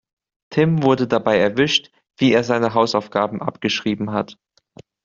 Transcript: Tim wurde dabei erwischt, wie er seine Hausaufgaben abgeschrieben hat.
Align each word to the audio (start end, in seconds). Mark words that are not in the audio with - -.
Tim 0.49 0.81
wurde 0.81 1.05
dabei 1.07 1.37
erwischt, 1.37 1.91
wie 2.17 2.33
er 2.33 2.43
seine 2.43 2.73
Hausaufgaben 2.73 3.39
abgeschrieben 3.39 4.09
hat. 4.09 4.35